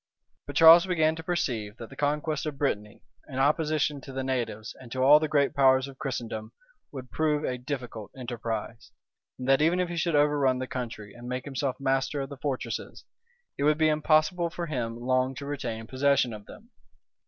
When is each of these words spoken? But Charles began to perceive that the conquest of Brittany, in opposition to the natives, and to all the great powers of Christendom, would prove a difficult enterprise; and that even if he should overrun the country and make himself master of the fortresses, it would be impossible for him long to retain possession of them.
But 0.47 0.55
Charles 0.55 0.87
began 0.87 1.15
to 1.15 1.21
perceive 1.21 1.77
that 1.77 1.91
the 1.91 1.95
conquest 1.95 2.47
of 2.47 2.57
Brittany, 2.57 3.03
in 3.29 3.37
opposition 3.37 4.01
to 4.01 4.11
the 4.11 4.23
natives, 4.23 4.73
and 4.81 4.91
to 4.91 5.03
all 5.03 5.19
the 5.19 5.27
great 5.27 5.53
powers 5.53 5.87
of 5.87 5.99
Christendom, 5.99 6.53
would 6.91 7.11
prove 7.11 7.43
a 7.45 7.59
difficult 7.59 8.09
enterprise; 8.17 8.91
and 9.37 9.47
that 9.47 9.61
even 9.61 9.79
if 9.79 9.89
he 9.89 9.97
should 9.97 10.15
overrun 10.15 10.57
the 10.57 10.65
country 10.65 11.13
and 11.13 11.29
make 11.29 11.45
himself 11.45 11.79
master 11.79 12.19
of 12.19 12.29
the 12.29 12.37
fortresses, 12.37 13.05
it 13.59 13.63
would 13.63 13.77
be 13.77 13.89
impossible 13.89 14.49
for 14.49 14.65
him 14.65 14.99
long 14.99 15.35
to 15.35 15.45
retain 15.45 15.85
possession 15.85 16.33
of 16.33 16.47
them. 16.47 16.71